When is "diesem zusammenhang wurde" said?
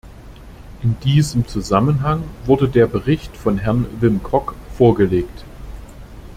1.01-2.67